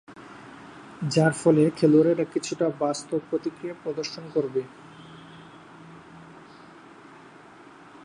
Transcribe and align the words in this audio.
যার 1.11 1.33
ফলে 1.33 1.63
খেলোয়াড়রা 1.77 2.25
কিছুটা 2.33 2.65
বাস্তব 2.79 3.19
প্রতিক্রিয়া 3.29 3.75
প্রদর্শন 3.83 4.23
করবে। 4.33 4.61